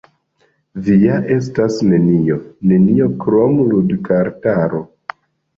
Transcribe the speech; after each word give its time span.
"Vi 0.85 0.93
ja 1.01 1.19
estas 1.35 1.77
nenio, 1.91 2.37
nenio 2.71 3.11
krom 3.27 3.63
ludkartaro!" 3.75 4.83